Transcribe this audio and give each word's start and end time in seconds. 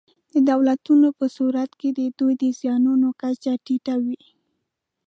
د 0.33 0.35
دولتونو 0.51 1.07
په 1.19 1.25
صورت 1.35 1.71
کې 1.79 1.89
د 1.99 2.01
دوی 2.19 2.33
د 2.41 2.45
زیانونو 2.59 3.07
کچه 3.21 3.53
ټیټه 3.65 3.95
وي. 4.03 4.21